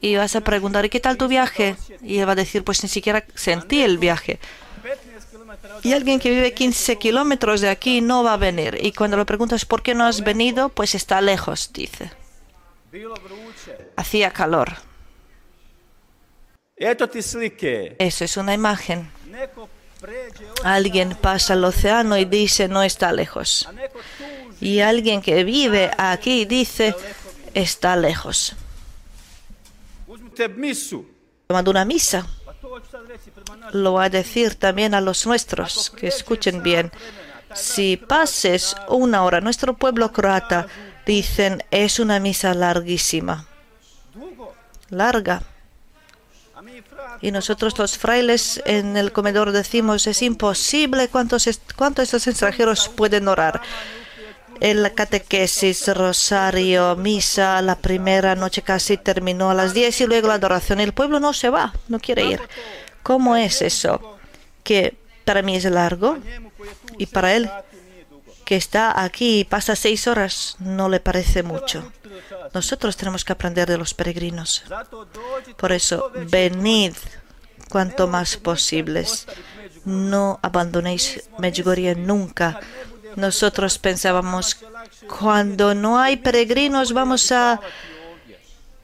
y 0.00 0.16
vas 0.16 0.36
a 0.36 0.40
preguntar, 0.40 0.84
¿y 0.84 0.88
qué 0.88 1.00
tal 1.00 1.16
tu 1.16 1.28
viaje? 1.28 1.76
Y 2.02 2.18
él 2.18 2.28
va 2.28 2.32
a 2.32 2.36
decir, 2.36 2.64
pues 2.64 2.82
ni 2.82 2.88
siquiera 2.88 3.24
sentí 3.34 3.82
el 3.82 3.98
viaje. 3.98 4.38
15 4.82 5.26
km 5.30 5.50
od 5.74 5.84
Y 5.84 5.92
alguien 5.92 6.20
que 6.20 6.30
vive 6.30 6.52
15 6.52 6.96
kilómetros 6.96 7.60
de 7.60 7.68
aquí 7.68 8.00
no 8.00 8.22
va 8.22 8.34
a 8.34 8.36
venir. 8.36 8.78
Y 8.80 8.92
cuando 8.92 9.16
le 9.16 9.24
preguntas, 9.24 9.64
¿por 9.64 9.82
qué 9.82 9.94
no 9.94 10.04
has 10.04 10.22
venido? 10.22 10.68
Pues 10.68 10.94
está 10.94 11.20
lejos, 11.20 11.72
dice. 11.72 12.10
Hacía 13.96 14.30
calor. 14.30 14.76
Eso 16.78 18.24
es 18.24 18.36
una 18.36 18.54
imagen. 18.54 19.10
Alguien 20.62 21.16
pasa 21.20 21.54
el 21.54 21.64
océano 21.64 22.16
y 22.16 22.24
dice, 22.24 22.68
no 22.68 22.82
está 22.82 23.12
lejos. 23.12 23.68
Y 24.60 24.80
alguien 24.80 25.20
que 25.22 25.44
vive 25.44 25.90
aquí 25.98 26.44
dice, 26.44 26.94
está 27.54 27.96
lejos. 27.96 28.56
Misu. 30.46 31.04
Tomando 31.48 31.70
una 31.70 31.84
misa, 31.84 32.26
lo 33.72 33.94
va 33.94 34.04
a 34.04 34.10
decir 34.10 34.54
también 34.54 34.94
a 34.94 35.00
los 35.00 35.26
nuestros, 35.26 35.90
que 35.90 36.08
escuchen 36.08 36.62
bien. 36.62 36.92
Si 37.54 37.96
pases 37.96 38.76
una 38.88 39.24
hora, 39.24 39.40
nuestro 39.40 39.74
pueblo 39.74 40.12
croata, 40.12 40.66
dicen, 41.06 41.64
es 41.70 41.98
una 41.98 42.20
misa 42.20 42.52
larguísima, 42.52 43.46
larga. 44.90 45.42
Y 47.20 47.32
nosotros 47.32 47.76
los 47.78 47.98
frailes 47.98 48.62
en 48.64 48.96
el 48.96 49.12
comedor 49.12 49.50
decimos, 49.50 50.06
es 50.06 50.22
imposible 50.22 51.08
cuántos, 51.08 51.48
cuántos 51.74 52.04
estos 52.04 52.26
extranjeros 52.26 52.88
pueden 52.88 53.26
orar. 53.26 53.60
En 54.60 54.82
la 54.82 54.90
catequesis, 54.90 55.88
rosario, 55.94 56.96
misa, 56.96 57.62
la 57.62 57.76
primera 57.76 58.34
noche 58.34 58.62
casi 58.62 58.96
terminó 58.96 59.50
a 59.50 59.54
las 59.54 59.74
10 59.74 60.00
y 60.00 60.06
luego 60.06 60.28
la 60.28 60.34
adoración. 60.34 60.80
El 60.80 60.92
pueblo 60.92 61.20
no 61.20 61.32
se 61.32 61.50
va, 61.50 61.72
no 61.88 61.98
quiere 61.98 62.24
ir. 62.24 62.40
¿Cómo 63.02 63.36
es 63.36 63.62
eso? 63.62 64.18
Que 64.64 64.96
para 65.24 65.42
mí 65.42 65.56
es 65.56 65.64
largo 65.64 66.18
y 66.98 67.06
para 67.06 67.34
él 67.34 67.50
que 68.44 68.56
está 68.56 69.04
aquí 69.04 69.40
y 69.40 69.44
pasa 69.44 69.76
seis 69.76 70.06
horas 70.06 70.56
no 70.58 70.88
le 70.88 71.00
parece 71.00 71.42
mucho. 71.42 71.92
Nosotros 72.54 72.96
tenemos 72.96 73.24
que 73.24 73.34
aprender 73.34 73.68
de 73.68 73.76
los 73.76 73.92
peregrinos. 73.92 74.64
Por 75.58 75.72
eso, 75.72 76.10
venid 76.30 76.94
cuanto 77.68 78.08
más 78.08 78.38
posibles. 78.38 79.26
No 79.84 80.38
abandonéis 80.42 81.28
Medjugorje 81.38 81.94
nunca. 81.94 82.58
Nosotros 83.18 83.78
pensábamos, 83.78 84.56
cuando 85.18 85.74
no 85.74 85.98
hay 85.98 86.16
peregrinos 86.18 86.92
vamos 86.92 87.32
a 87.32 87.60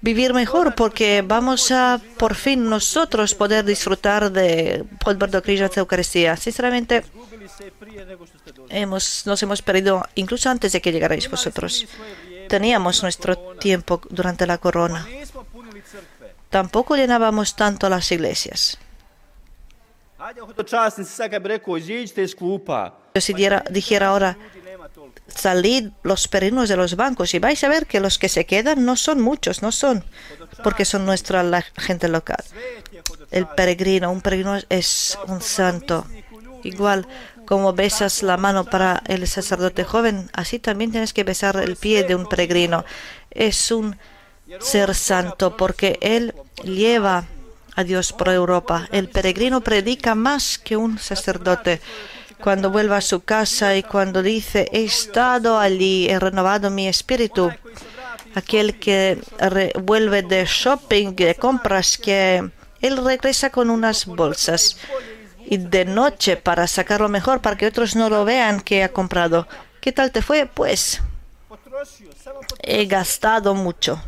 vivir 0.00 0.35
mejor 0.35 0.75
porque 0.75 1.23
vamos 1.25 1.71
a 1.71 2.00
por 2.19 2.35
fin 2.35 2.69
nosotros 2.69 3.33
poder 3.35 3.64
disfrutar 3.64 4.33
de 4.33 4.85
Podbrdo 5.03 5.41
Križa 5.41 5.69
de 5.69 5.81
Eucaristía. 5.81 6.37
Sinceramente, 6.37 7.05
hemos, 8.71 9.25
nos 9.25 9.41
hemos 9.45 9.62
perdido 9.62 10.03
incluso 10.17 10.50
antes 10.50 10.73
de 10.73 10.81
que 10.81 10.91
llegarais 10.91 11.31
vosotros. 11.31 11.87
Teníamos 12.49 13.05
nuestro 13.05 13.37
tiempo 13.37 14.00
durante 14.11 14.49
la 14.49 14.59
corona. 14.59 15.07
Tampoco 16.50 16.97
llenábamos 16.97 17.55
tanto 17.55 17.88
las 17.88 18.11
iglesias. 18.11 18.79
Si 23.16 23.35
dijera 23.71 24.09
ahora, 24.09 24.38
salid 25.26 25.90
los 26.02 26.28
peregrinos 26.28 26.69
de 26.69 26.76
los 26.76 26.97
bancos 26.97 27.35
y 27.35 27.38
vais 27.38 27.62
a 27.62 27.69
ver 27.69 27.87
que 27.87 28.00
los 28.00 28.19
que 28.19 28.28
se 28.28 28.47
quedan 28.47 28.85
no 28.85 28.97
son 28.97 29.21
muchos, 29.21 29.62
no 29.62 29.71
son, 29.71 30.04
porque 30.62 30.85
son 30.85 31.04
nuestra 31.04 31.43
la 31.43 31.62
gente 31.62 32.09
local. 32.09 32.43
El 33.31 33.47
peregrino, 33.49 34.11
un 34.11 34.21
peregrino 34.21 34.59
es 34.69 35.19
un 35.26 35.40
santo. 35.43 36.07
Igual 36.62 37.07
como 37.45 37.75
besas 37.75 38.23
la 38.23 38.38
mano 38.38 38.64
para 38.64 39.02
el 39.07 39.26
sacerdote 39.28 39.85
joven, 39.85 40.31
así 40.33 40.59
también 40.59 40.90
tienes 40.90 41.12
que 41.12 41.25
besar 41.25 41.57
el 41.57 41.76
pie 41.76 42.04
de 42.04 42.14
un 42.14 42.26
peregrino. 42.26 42.85
Es 43.31 43.71
un 43.71 43.97
ser 44.61 44.95
santo 44.95 45.57
porque 45.57 45.99
él 46.00 46.35
lleva 46.62 47.26
a 47.76 47.85
Dios 47.85 48.12
por 48.12 48.28
Europa. 48.28 48.88
El 48.93 49.09
peregrino 49.09 49.61
predica 49.61 50.14
más 50.14 50.59
que 50.59 50.76
un 50.76 50.99
sacerdote. 50.99 51.81
Cuando 52.43 52.71
vuelve 52.71 52.97
a 52.97 53.00
su 53.00 53.21
casa 53.21 53.76
y 53.76 53.83
cuando 53.83 54.23
dice, 54.23 54.69
he 54.73 54.85
estado 54.85 55.59
allí, 55.59 56.09
he 56.09 56.19
renovado 56.19 56.71
mi 56.71 56.88
espíritu. 56.88 57.50
Aquel 58.35 58.78
que 58.78 59.19
vuelve 59.81 60.23
de 60.23 60.45
shopping, 60.45 61.14
de 61.14 61.35
compras, 61.37 61.97
que 61.97 62.50
él 62.81 62.97
regresa 63.04 63.50
con 63.50 63.71
unas 63.71 64.07
bolsas 64.07 64.76
y 65.47 65.57
de 65.57 65.85
noche 65.85 66.37
para 66.37 66.66
sacarlo 66.66 67.09
mejor, 67.09 67.40
para 67.40 67.57
que 67.57 67.66
otros 67.66 67.97
no 67.97 68.11
lo 68.11 68.25
vean 68.25 68.61
que 68.61 68.83
ha 68.83 68.93
comprado. 68.93 69.47
¿Qué 69.81 69.93
tal 69.93 70.11
te 70.11 70.23
fue? 70.23 70.47
Pues 70.47 71.00
he 72.62 72.87
gastado 72.87 73.54
mucho. 73.54 74.02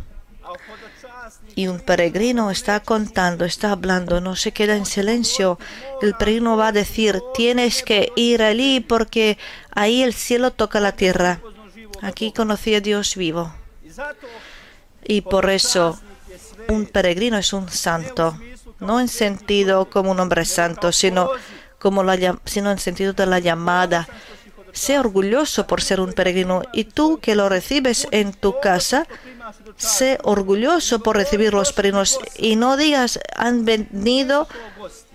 Y 1.57 1.69
un 1.69 1.81
peregrino 1.81 2.51
está 2.51 2.81
contando, 2.81 3.47
está 3.47 3.73
hablando, 3.73 4.21
no 4.21 4.37
se 4.37 4.53
queda 4.53 4.77
en 4.77 4.85
silencio. 4.85 5.59
El 6.03 6.15
peregrino 6.15 6.59
va 6.59 6.69
a 6.69 6.73
decir, 6.73 7.23
tienes 7.35 7.83
que 7.83 8.13
ir 8.15 8.43
allí 8.43 8.81
porque 8.81 9.39
ahí 9.71 10.03
el 10.03 10.13
cielo 10.13 10.53
toca 10.53 10.81
la 10.81 10.93
tierra. 10.93 11.41
Aquí 12.03 12.31
conocí 12.31 12.75
a 12.75 12.83
Dios 12.83 13.17
vivo. 13.17 13.55
Y 15.03 15.23
por 15.23 15.49
eso 15.49 15.99
un 16.69 16.85
peregrino 16.85 17.39
es 17.39 17.55
un 17.55 17.71
santo, 17.71 18.39
no 18.81 19.01
en 19.01 19.09
sentido 19.09 19.89
como 19.89 20.11
un 20.11 20.21
hombre 20.21 20.45
santo, 20.45 20.93
sino, 20.93 21.31
como 21.79 22.03
la, 22.03 22.39
sino 22.45 22.71
en 22.71 22.79
sentido 22.79 23.15
de 23.15 23.25
la 23.25 23.39
llamada. 23.39 24.09
Sé 24.73 24.99
orgulloso 24.99 25.67
por 25.67 25.81
ser 25.81 26.01
un 26.01 26.13
peregrino 26.13 26.63
y 26.75 26.85
tú 26.85 27.19
que 27.19 27.35
lo 27.35 27.49
recibes 27.49 28.09
en 28.11 28.35
tu 28.35 28.61
casa, 28.61 29.07
sé 29.77 30.19
orgulloso 30.23 31.01
por 31.01 31.17
recibir 31.17 31.53
los 31.53 31.73
peregrinos 31.73 32.19
y 32.37 32.57
no 32.57 32.77
digas 32.77 33.19
han 33.35 33.65
venido 33.65 34.49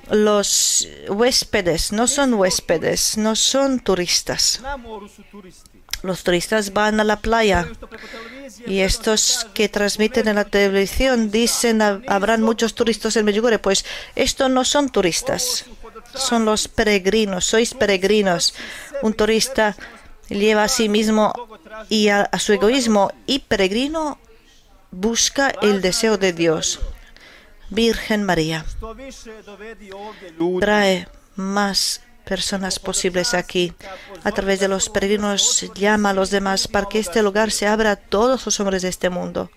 los 0.10 0.88
huéspedes, 1.08 1.92
no 1.92 2.08
son 2.08 2.34
huéspedes, 2.34 3.18
no 3.18 3.36
son 3.36 3.80
turistas. 3.80 4.62
Los 6.04 6.24
turistas 6.24 6.74
van 6.74 7.00
a 7.00 7.04
la 7.04 7.20
playa 7.20 7.68
y 8.66 8.80
estos 8.80 9.48
que 9.54 9.70
transmiten 9.70 10.28
en 10.28 10.36
la 10.36 10.46
televisión 10.46 11.32
dicen 11.32 11.82
habrán 11.82 12.42
muchos 12.42 12.74
turistas 12.74 13.16
en 13.16 13.26
Medjugorje. 13.26 13.60
Pues 13.60 13.86
estos 14.16 14.50
no 14.50 14.66
son 14.66 14.90
turistas, 14.90 15.66
son 16.16 16.46
los 16.46 16.68
peregrinos, 16.68 17.46
sois 17.46 17.74
peregrinos. 17.74 18.54
Un 19.04 19.14
turista 19.14 19.76
lleva 20.40 20.64
a 20.64 20.68
sí 20.68 20.90
mismo 20.90 21.34
y 21.90 22.10
a 22.10 22.30
su 22.40 22.54
egoísmo 22.54 23.12
y 23.26 23.40
peregrino 23.40 24.20
busca 24.92 25.50
el 25.62 25.82
deseo 25.82 26.18
de 26.18 26.34
Dios. 26.34 26.80
Virgen 27.70 28.24
María, 28.24 28.66
trae 30.60 31.08
más 31.36 32.02
personas 32.26 32.80
posibles 32.80 33.34
aquí. 33.34 33.74
A 34.24 34.32
través 34.32 34.60
de 34.60 34.68
los 34.68 34.90
peregrinos 34.90 35.72
llama 35.76 36.10
a 36.10 36.14
los 36.14 36.30
demás 36.30 36.68
para 36.68 36.88
que 36.88 37.00
este 37.00 37.24
lugar 37.24 37.52
se 37.52 37.68
abra 37.68 37.92
a 37.92 37.96
todos 37.96 38.46
los 38.46 38.60
hombres 38.60 38.82
de 38.82 38.90
este 38.90 39.10
mundo. 39.10 39.50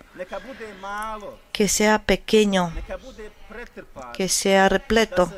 Que 1.53 1.69
sea 1.69 2.03
pequeño, 2.03 2.73
que 4.13 4.29
sea 4.29 4.69
repleto, 4.69 5.33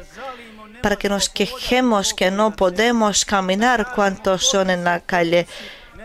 para 0.83 0.97
que 0.97 1.09
nos 1.09 1.29
quejemos 1.29 2.15
que 2.15 2.31
no 2.31 2.55
podemos 2.57 3.25
caminar 3.25 3.95
cuantos 3.95 4.47
son 4.47 4.71
en 4.71 4.85
la 4.85 5.01
calle, 5.01 5.47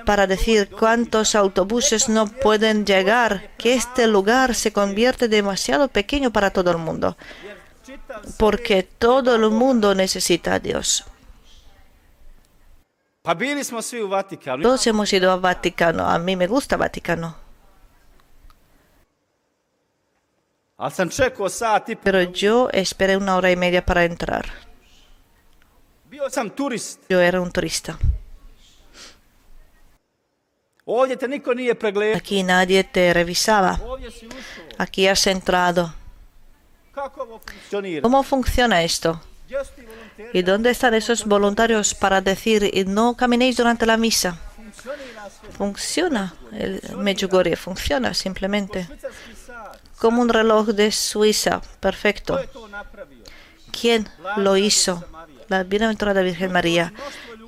para 0.05 0.27
decir 0.27 0.69
cuántos 0.69 1.35
autobuses 1.35 2.09
no 2.09 2.27
pueden 2.27 2.85
llegar, 2.85 3.51
que 3.57 3.73
este 3.73 4.07
lugar 4.07 4.55
se 4.55 4.73
convierte 4.73 5.27
demasiado 5.27 5.87
pequeño 5.87 6.31
para 6.31 6.51
todo 6.51 6.71
el 6.71 6.77
mundo, 6.77 7.17
porque 8.37 8.83
todo 8.83 9.35
el 9.35 9.49
mundo 9.51 9.93
necesita 9.95 10.55
a 10.55 10.59
Dios. 10.59 11.05
Todos 14.63 14.87
hemos 14.87 15.13
ido 15.13 15.31
a 15.31 15.35
Vaticano. 15.35 16.07
A 16.07 16.17
mí 16.17 16.35
me 16.35 16.47
gusta 16.47 16.75
Vaticano. 16.75 17.35
Pero 22.03 22.21
yo 22.23 22.69
esperé 22.73 23.17
una 23.17 23.35
hora 23.35 23.51
y 23.51 23.55
media 23.55 23.85
para 23.85 24.05
entrar. 24.05 24.45
Yo 27.09 27.21
era 27.21 27.39
un 27.39 27.51
turista. 27.51 27.99
Aquí 32.15 32.43
nadie 32.43 32.83
te 32.83 33.13
revisaba. 33.13 33.79
Aquí 34.77 35.07
has 35.07 35.27
entrado. 35.27 35.93
¿Cómo 38.01 38.23
funciona 38.23 38.83
esto? 38.83 39.21
¿Y 40.33 40.41
dónde 40.41 40.71
están 40.71 40.93
esos 40.93 41.25
voluntarios 41.25 41.93
para 41.93 42.21
decir 42.21 42.71
no 42.87 43.15
caminéis 43.15 43.57
durante 43.57 43.85
la 43.85 43.97
misa? 43.97 44.37
Funciona. 45.57 46.33
El 46.51 46.81
Medjugorje 46.97 47.55
funciona 47.55 48.13
simplemente. 48.13 48.87
Como 50.01 50.23
un 50.23 50.29
reloj 50.29 50.69
de 50.69 50.91
Suiza. 50.91 51.61
Perfecto. 51.79 52.39
¿Quién 53.71 54.09
lo 54.35 54.57
hizo? 54.57 55.05
La 55.47 55.63
Bienaventurada 55.63 56.23
Virgen 56.23 56.51
María. 56.51 56.91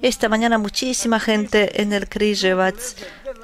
Esta 0.03 0.29
mañana 0.29 0.59
muchísima 0.59 1.19
gente 1.19 1.81
en 1.81 1.93
el 1.93 2.07
Križevac, 2.07 2.75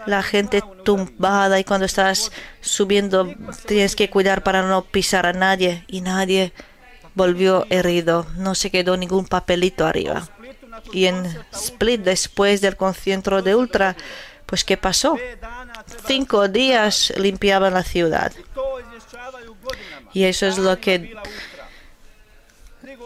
la 0.06 0.22
gente 0.22 0.62
tumbada 0.84 1.60
y 1.60 1.64
cuando 1.64 1.88
estás 1.88 2.32
subiendo 2.62 3.34
tienes 3.66 3.96
que 3.96 4.12
cuidar 4.12 4.44
para 4.44 4.62
no 4.62 4.84
pisar 4.84 5.26
a 5.26 5.34
nadie 5.34 5.86
y 5.88 6.02
nadie 6.02 6.54
volvió 7.16 7.66
herido, 7.72 8.28
no 8.38 8.54
se 8.54 8.70
quedó 8.70 8.96
ningún 8.96 9.26
papelito 9.26 9.88
arriba. 9.88 10.30
Y 10.94 11.06
en 11.06 11.26
Split, 11.52 12.02
después 12.02 12.62
del 12.62 12.78
concierto 12.78 13.42
de 13.42 13.56
Ultra, 13.56 13.96
pues 14.46 14.64
¿qué 14.64 14.78
pasó? 14.78 15.18
Cinco 16.06 16.48
días 16.48 17.14
limpiaban 17.18 17.74
la 17.74 17.84
ciudad. 17.84 18.32
Y 20.14 20.24
eso 20.24 20.48
es 20.48 20.58
lo 20.58 20.80
que 20.80 21.16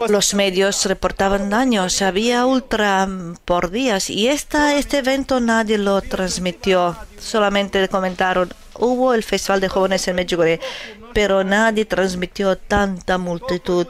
los 0.08 0.34
medios 0.34 0.84
reportaban 0.86 1.50
daños. 1.50 2.02
Había 2.02 2.46
ultra 2.46 3.08
por 3.44 3.70
días 3.70 4.10
y 4.10 4.28
esta, 4.28 4.76
este 4.76 4.98
evento 4.98 5.40
nadie 5.40 5.78
lo 5.78 6.00
transmitió. 6.02 6.96
Solamente 7.18 7.88
comentaron, 7.88 8.52
hubo 8.74 9.14
el 9.14 9.22
Festival 9.22 9.60
de 9.60 9.68
Jóvenes 9.68 10.06
en 10.08 10.16
Medjugorje, 10.16 10.60
pero 11.12 11.44
nadie 11.44 11.84
transmitió 11.84 12.56
tanta 12.58 13.18
multitud, 13.18 13.86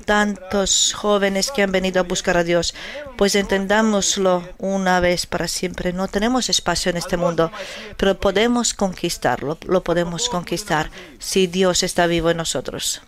tantos 0.00 0.92
jóvenes 0.94 1.50
que 1.50 1.62
han 1.62 1.72
venido 1.72 2.00
a 2.00 2.04
buscar 2.04 2.36
a 2.36 2.44
Dios. 2.44 2.74
Pues 3.16 3.34
entendámoslo 3.34 4.48
una 4.58 5.00
vez 5.00 5.26
para 5.26 5.48
siempre. 5.48 5.92
No 5.92 6.08
tenemos 6.08 6.48
espacio 6.48 6.90
en 6.90 6.96
este 6.96 7.16
mundo, 7.16 7.50
pero 7.96 8.18
podemos 8.18 8.74
conquistarlo, 8.74 9.58
lo 9.66 9.82
podemos 9.82 10.28
conquistar 10.28 10.90
si 11.18 11.46
Dios 11.46 11.82
está 11.82 12.06
vivo 12.06 12.30
en 12.30 12.38
nosotros. 12.38 13.02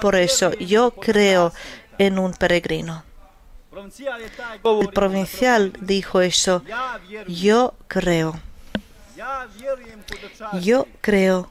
Por 0.00 0.16
eso 0.16 0.52
yo 0.54 0.92
creo 0.92 1.52
en 1.98 2.18
un 2.18 2.32
peregrino. 2.32 3.04
El 4.64 4.88
provincial 4.88 5.72
dijo 5.80 6.20
eso. 6.20 6.62
Yo 7.28 7.74
creo. 7.88 8.40
Yo 10.60 10.86
creo 11.00 11.50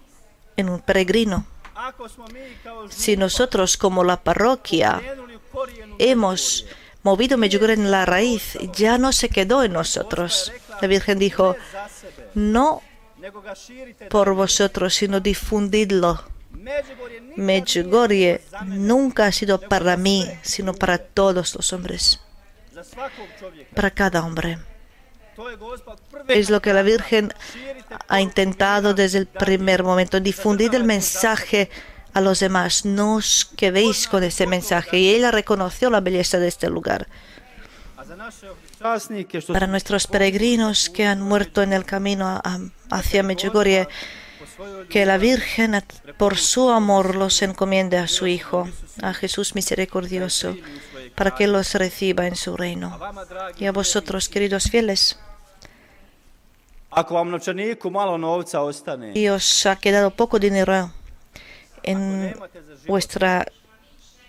en 0.57 0.69
un 0.69 0.79
peregrino. 0.79 1.45
Si 2.89 3.17
nosotros 3.17 3.77
como 3.77 4.03
la 4.03 4.21
parroquia 4.21 5.01
hemos 5.99 6.65
movido 7.03 7.37
Medjugorje 7.37 7.73
en 7.73 7.91
la 7.91 8.05
raíz, 8.05 8.57
ya 8.73 8.97
no 8.97 9.11
se 9.11 9.29
quedó 9.29 9.63
en 9.63 9.73
nosotros. 9.73 10.51
La 10.81 10.87
Virgen 10.87 11.19
dijo, 11.19 11.55
no 12.33 12.81
por 14.09 14.33
vosotros, 14.33 14.93
sino 14.95 15.19
difundidlo. 15.19 16.23
Medjugorje 17.35 18.41
nunca 18.65 19.27
ha 19.27 19.31
sido 19.31 19.59
para 19.59 19.97
mí, 19.97 20.27
sino 20.41 20.73
para 20.73 20.97
todos 20.97 21.53
los 21.55 21.73
hombres, 21.73 22.21
para 23.75 23.91
cada 23.91 24.25
hombre. 24.25 24.57
Es 26.27 26.49
lo 26.49 26.61
que 26.61 26.73
la 26.73 26.81
Virgen 26.81 27.33
ha 28.07 28.21
intentado 28.21 28.93
desde 28.93 29.19
el 29.19 29.27
primer 29.27 29.83
momento, 29.83 30.19
difundir 30.19 30.73
el 30.75 30.83
mensaje 30.83 31.69
a 32.13 32.21
los 32.21 32.39
demás. 32.39 32.85
No 32.85 33.15
os 33.15 33.45
quedéis 33.57 34.07
con 34.07 34.23
ese 34.23 34.47
mensaje. 34.47 34.97
Y 34.97 35.09
ella 35.09 35.31
reconoció 35.31 35.89
la 35.89 36.01
belleza 36.01 36.39
de 36.39 36.47
este 36.47 36.69
lugar. 36.69 37.07
Para 39.47 39.67
nuestros 39.67 40.07
peregrinos 40.07 40.89
que 40.89 41.05
han 41.05 41.21
muerto 41.21 41.61
en 41.61 41.73
el 41.73 41.85
camino 41.85 42.41
hacia 42.89 43.23
Medjugorje, 43.23 43.87
que 44.89 45.05
la 45.05 45.17
Virgen 45.17 45.83
por 46.17 46.37
su 46.37 46.69
amor 46.69 47.15
los 47.15 47.41
encomiende 47.41 47.97
a 47.97 48.07
su 48.07 48.27
Hijo, 48.27 48.69
a 49.01 49.13
Jesús 49.13 49.55
misericordioso, 49.55 50.55
para 51.15 51.31
que 51.31 51.47
los 51.47 51.73
reciba 51.73 52.27
en 52.27 52.35
su 52.35 52.55
reino. 52.55 52.99
Y 53.57 53.65
a 53.65 53.71
vosotros, 53.71 54.29
queridos 54.29 54.69
fieles, 54.69 55.17
y 59.13 59.27
os 59.27 59.65
ha 59.65 59.75
quedado 59.75 60.11
poco 60.11 60.39
dinero 60.39 60.91
en 61.83 62.35
vuestra 62.87 63.45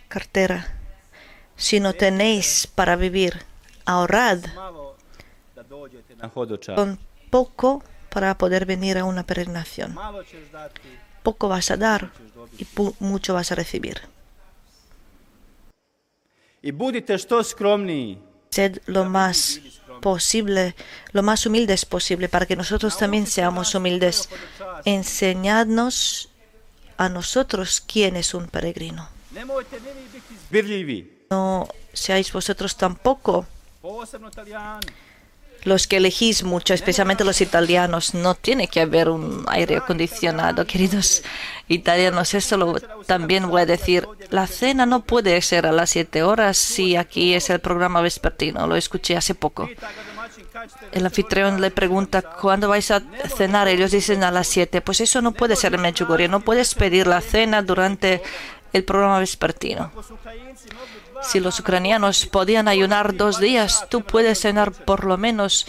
cartera, 0.08 0.74
si 1.56 1.78
no 1.78 1.92
tenéis 1.92 2.66
para 2.66 2.96
vivir, 2.96 3.44
ahorrad 3.84 4.40
con 6.74 6.98
poco 7.30 7.82
para 8.10 8.36
poder 8.36 8.66
venir 8.66 8.98
a 8.98 9.04
una 9.04 9.22
peregrinación. 9.22 9.96
Poco 11.22 11.48
vas 11.48 11.70
a 11.70 11.76
dar 11.76 12.10
y 12.58 12.66
mucho 12.98 13.34
vas 13.34 13.52
a 13.52 13.54
recibir. 13.54 14.00
Sed 18.50 18.78
lo 18.86 19.04
más 19.04 19.60
posible, 20.00 20.74
lo 21.12 21.22
más 21.22 21.46
humildes 21.46 21.84
posible, 21.84 22.28
para 22.28 22.46
que 22.46 22.56
nosotros 22.56 22.96
también 22.98 23.26
seamos 23.26 23.74
humildes. 23.74 24.28
Enseñadnos 24.84 26.30
a 26.96 27.08
nosotros 27.08 27.80
quién 27.80 28.16
es 28.16 28.34
un 28.34 28.46
peregrino. 28.46 29.08
No 31.30 31.68
seáis 31.92 32.32
vosotros 32.32 32.76
tampoco 32.76 33.46
los 35.66 35.88
que 35.88 35.96
elegís 35.96 36.44
mucho, 36.44 36.74
especialmente 36.74 37.24
los 37.24 37.40
italianos, 37.40 38.14
no 38.14 38.36
tiene 38.36 38.68
que 38.68 38.80
haber 38.80 39.08
un 39.08 39.44
aire 39.48 39.78
acondicionado. 39.78 40.64
Queridos 40.64 41.24
italianos, 41.66 42.34
eso 42.34 42.56
lo, 42.56 42.74
también 43.04 43.48
voy 43.48 43.62
a 43.62 43.66
decir. 43.66 44.06
La 44.30 44.46
cena 44.46 44.86
no 44.86 45.02
puede 45.02 45.42
ser 45.42 45.66
a 45.66 45.72
las 45.72 45.90
7 45.90 46.22
horas 46.22 46.56
si 46.56 46.94
aquí 46.94 47.34
es 47.34 47.50
el 47.50 47.58
programa 47.58 48.00
vespertino. 48.00 48.68
Lo 48.68 48.76
escuché 48.76 49.16
hace 49.16 49.34
poco. 49.34 49.68
El 50.92 51.04
anfitrión 51.04 51.60
le 51.60 51.72
pregunta, 51.72 52.22
¿cuándo 52.22 52.68
vais 52.68 52.92
a 52.92 53.02
cenar? 53.36 53.66
Ellos 53.66 53.90
dicen 53.90 54.22
a 54.22 54.30
las 54.30 54.46
7. 54.46 54.80
Pues 54.82 55.00
eso 55.00 55.20
no 55.20 55.32
puede 55.32 55.56
ser 55.56 55.74
en 55.74 55.82
Medjugorje. 55.82 56.28
No 56.28 56.40
puedes 56.40 56.76
pedir 56.76 57.08
la 57.08 57.20
cena 57.20 57.62
durante 57.62 58.22
el 58.72 58.84
programa 58.84 59.18
vespertino. 59.18 59.90
Si 61.22 61.40
los 61.40 61.60
ucranianos 61.60 62.26
podían 62.26 62.68
ayunar 62.68 63.16
dos 63.16 63.40
días, 63.40 63.86
tú 63.88 64.02
puedes 64.02 64.40
cenar 64.40 64.72
por 64.72 65.04
lo 65.04 65.16
menos, 65.16 65.66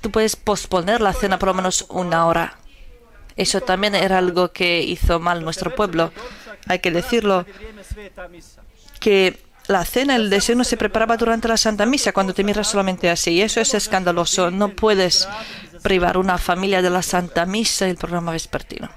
tú 0.00 0.10
puedes 0.10 0.36
posponer 0.36 1.00
la 1.00 1.12
cena 1.12 1.38
por 1.38 1.48
lo 1.48 1.54
menos 1.54 1.86
una 1.88 2.26
hora. 2.26 2.58
Eso 3.36 3.60
también 3.60 3.94
era 3.94 4.18
algo 4.18 4.52
que 4.52 4.82
hizo 4.82 5.20
mal 5.20 5.44
nuestro 5.44 5.74
pueblo. 5.74 6.12
Hay 6.66 6.78
que 6.78 6.90
decirlo, 6.90 7.44
que 8.98 9.38
la 9.68 9.84
cena, 9.84 10.16
el 10.16 10.30
deseo 10.30 10.62
se 10.64 10.76
preparaba 10.76 11.16
durante 11.16 11.48
la 11.48 11.56
Santa 11.56 11.86
Misa, 11.86 12.12
cuando 12.12 12.34
te 12.34 12.44
miras 12.44 12.68
solamente 12.68 13.10
así. 13.10 13.32
Y 13.32 13.42
eso 13.42 13.60
es 13.60 13.74
escandaloso. 13.74 14.50
No 14.50 14.70
puedes 14.70 15.28
privar 15.82 16.16
una 16.16 16.38
familia 16.38 16.82
de 16.82 16.90
la 16.90 17.02
Santa 17.02 17.46
Misa 17.46 17.86
y 17.86 17.90
el 17.90 17.96
programa 17.96 18.32
vespertino. 18.32 18.88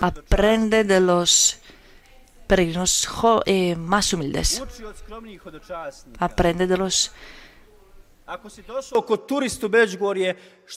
Aprende 0.00 0.84
de 0.84 1.00
los 1.00 1.59
peregrinos 2.50 3.08
eh, 3.46 3.76
más 3.76 4.12
humildes. 4.12 4.60
Aprende 6.18 6.66
de 6.66 6.76
los 6.76 7.12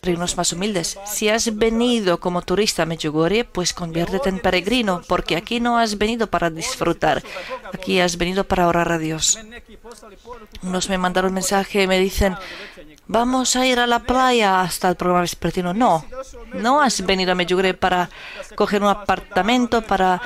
peregrinos 0.01 0.37
más 0.37 0.53
humildes. 0.53 0.99
Si 1.05 1.29
has 1.29 1.55
venido 1.55 2.19
como 2.19 2.43
turista 2.43 2.83
a 2.83 2.85
Medjugorje, 2.85 3.43
pues 3.43 3.73
conviértete 3.73 4.29
en 4.29 4.37
peregrino, 4.37 5.01
porque 5.07 5.35
aquí 5.35 5.59
no 5.59 5.79
has 5.79 5.97
venido 5.97 6.27
para 6.27 6.51
disfrutar, 6.51 7.23
aquí 7.73 7.99
has 7.99 8.17
venido 8.17 8.43
para 8.43 8.67
orar 8.67 8.91
a 8.91 8.99
Dios. 8.99 9.39
Unos 10.61 10.89
me 10.89 10.99
mandaron 10.99 11.29
un 11.29 11.35
mensaje 11.35 11.81
y 11.81 11.87
me 11.87 11.97
dicen, 11.97 12.35
vamos 13.07 13.55
a 13.55 13.65
ir 13.65 13.79
a 13.79 13.87
la 13.87 13.99
playa 13.99 14.61
hasta 14.61 14.89
el 14.89 14.95
programa 14.95 15.21
vespertino. 15.21 15.73
No, 15.73 16.05
no 16.53 16.81
has 16.83 17.03
venido 17.03 17.31
a 17.31 17.35
Medjugorje 17.35 17.73
para 17.73 18.11
coger 18.55 18.83
un 18.83 18.89
apartamento, 18.89 19.81
para 19.81 20.21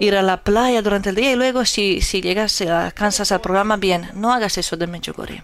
ir 0.00 0.16
a 0.16 0.22
la 0.22 0.42
playa 0.42 0.82
durante 0.82 1.10
el 1.10 1.16
día 1.16 1.32
y 1.32 1.36
luego 1.36 1.64
si, 1.64 2.00
si 2.00 2.20
llegas 2.20 2.60
a 2.62 2.90
cansas 2.92 3.32
al 3.32 3.40
programa, 3.40 3.76
bien, 3.76 4.10
no 4.14 4.32
hagas 4.32 4.58
eso 4.58 4.76
de 4.76 4.86
Medjugorje. 4.86 5.42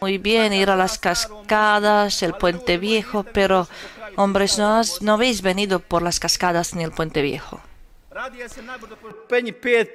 Muy 0.00 0.18
bien, 0.18 0.52
ir 0.52 0.70
a 0.70 0.76
las 0.76 0.98
cascadas, 0.98 2.22
el 2.22 2.34
puente 2.34 2.78
viejo, 2.78 3.24
pero 3.24 3.68
hombres, 4.16 4.58
no, 4.58 4.80
no 5.00 5.14
habéis 5.14 5.42
venido 5.42 5.80
por 5.80 6.02
las 6.02 6.20
cascadas 6.20 6.74
ni 6.74 6.84
el 6.84 6.92
puente 6.92 7.22
viejo. 7.22 7.60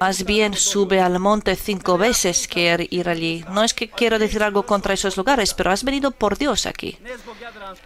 Más 0.00 0.24
bien 0.24 0.54
sube 0.54 1.00
al 1.00 1.18
monte 1.18 1.56
cinco 1.56 1.98
veces 1.98 2.46
que 2.46 2.86
ir 2.90 3.08
allí. 3.08 3.44
No 3.50 3.64
es 3.64 3.74
que 3.74 3.90
quiero 3.90 4.18
decir 4.18 4.42
algo 4.44 4.64
contra 4.64 4.94
esos 4.94 5.16
lugares, 5.16 5.54
pero 5.54 5.72
has 5.72 5.82
venido 5.82 6.12
por 6.12 6.38
Dios 6.38 6.66
aquí, 6.66 6.98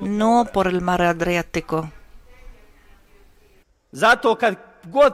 no 0.00 0.46
por 0.52 0.66
el 0.66 0.82
mar 0.82 1.00
Adriático. 1.00 1.90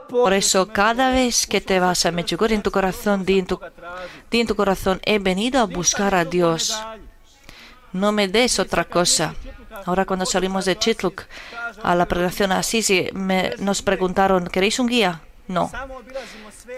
Por 0.09 0.33
eso, 0.33 0.68
cada 0.68 1.11
vez 1.11 1.47
que 1.47 1.61
te 1.61 1.81
vas 1.81 2.05
a 2.05 2.11
Medjugorje 2.11 2.55
en 2.55 2.62
tu 2.62 2.71
corazón, 2.71 3.25
di 3.25 3.38
en 3.38 3.47
tu, 3.47 3.61
en 4.31 4.47
tu 4.47 4.55
corazón, 4.55 5.01
he 5.05 5.18
venido 5.18 5.61
a 5.61 5.64
buscar 5.64 6.14
a 6.14 6.25
Dios. 6.25 6.79
No 7.92 8.12
me 8.12 8.29
des 8.29 8.59
otra 8.59 8.85
cosa. 8.85 9.35
Ahora 9.87 10.05
cuando 10.05 10.27
salimos 10.27 10.64
de 10.64 10.79
Chitluk 10.79 11.23
a 11.83 11.95
la 11.95 12.07
predicación 12.07 12.53
a 12.53 12.59
Assisi, 12.59 13.09
me, 13.12 13.55
nos 13.59 13.83
preguntaron, 13.83 14.47
¿queréis 14.49 14.79
un 14.79 14.87
guía? 14.87 15.23
No. 15.49 15.71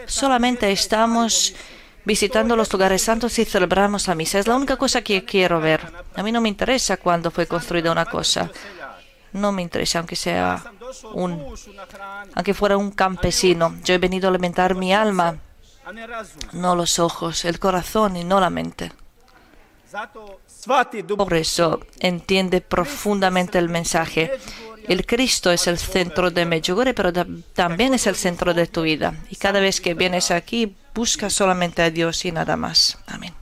Solamente 0.07 0.71
estamos 0.71 1.55
visitando 2.05 2.55
los 2.57 2.73
lugares 2.73 3.03
santos 3.03 3.39
y 3.39 3.45
celebramos 3.45 4.07
la 4.07 4.15
misa. 4.15 4.39
Es 4.39 4.47
la 4.47 4.57
única 4.57 4.77
cosa 4.77 5.03
que 5.03 5.25
quiero 5.25 5.61
ver. 5.61 5.81
A 6.15 6.23
mí 6.23 6.31
no 6.31 6.41
me 6.41 6.49
interesa 6.49 6.97
cuándo 6.97 7.31
fue 7.31 7.47
construida 7.47 7.91
una 7.91 8.07
cosa. 8.07 8.51
No 9.33 9.51
me 9.51 9.63
interesa, 9.63 9.99
aunque 9.99 10.17
sea 10.17 10.63
un, 11.13 11.55
aunque 12.35 12.55
fuera 12.55 12.77
un 12.77 12.91
campesino. 12.91 13.77
Yo 13.85 13.95
he 13.95 13.99
venido 13.99 14.29
a 14.29 14.31
alimentar 14.31 14.75
mi 14.75 14.93
alma, 14.93 15.39
no 16.53 16.77
los 16.77 16.99
ojos, 16.99 17.45
el 17.45 17.59
corazón 17.59 18.17
y 18.17 18.25
no 18.25 18.41
la 18.41 18.51
mente. 18.51 18.93
Por 21.17 21.35
eso 21.35 21.81
entiende 22.01 22.61
profundamente 22.61 23.59
el 23.59 23.69
mensaje. 23.69 24.33
El 24.89 25.07
Cristo 25.07 25.51
es 25.51 25.67
el 25.67 25.79
centro 25.79 26.31
de 26.31 26.45
Medjugorje, 26.45 26.95
pero 26.95 27.13
también 27.55 27.95
es 27.95 28.07
el 28.07 28.17
centro 28.17 28.53
de 28.55 28.67
tu 28.67 28.83
vida. 28.83 29.15
Y 29.31 29.37
cada 29.37 29.61
vez 29.61 29.81
que 29.81 29.95
vienes 29.95 30.31
aquí, 30.31 30.77
busca 30.95 31.31
solamente 31.31 31.83
a 31.83 31.91
Dios 31.91 32.25
y 32.25 32.33
nada 32.33 32.57
más. 32.57 32.99
Amén. 33.07 33.35